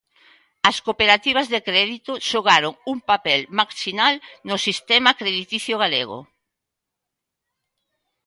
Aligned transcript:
As 0.69 0.77
cooperativas 0.85 1.47
de 1.53 1.59
crédito 1.69 2.13
xogaron 2.29 2.73
un 2.93 2.97
papel 3.09 3.39
marxinal 3.59 4.15
no 4.47 4.57
sistema 4.65 5.11
crediticio 5.19 5.75
galego. 5.83 6.19